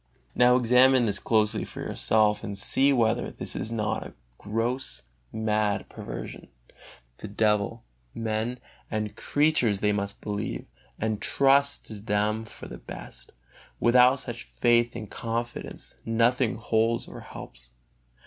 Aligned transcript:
Now 0.33 0.55
examine 0.55 1.05
this 1.05 1.19
closely 1.19 1.63
for 1.63 1.79
yourself 1.81 2.43
and 2.43 2.57
see 2.57 2.91
whether 2.91 3.29
this 3.29 3.55
is 3.55 3.71
not 3.71 4.03
a 4.03 4.15
gross, 4.39 5.03
mad 5.31 5.89
perversion: 5.89 6.47
the 7.19 7.27
devil, 7.27 7.83
men 8.15 8.59
and 8.89 9.15
creatures 9.15 9.79
they 9.79 9.93
must 9.93 10.19
believe, 10.19 10.65
and 10.97 11.21
trust 11.21 11.85
to 11.85 11.99
them 12.01 12.45
for 12.45 12.67
the 12.67 12.79
best; 12.79 13.31
without 13.79 14.15
such 14.15 14.41
faith 14.41 14.95
and 14.95 15.11
confidence 15.11 15.93
nothing 16.03 16.55
holds 16.55 17.07
or 17.07 17.19
helps. 17.19 17.69